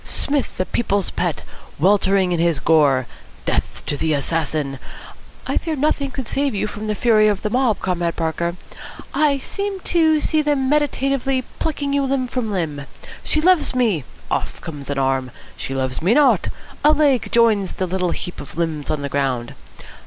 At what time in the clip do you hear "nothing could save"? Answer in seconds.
5.75-6.55